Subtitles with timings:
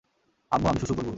[0.51, 1.09] আম্মু, আমি সুসু করবো।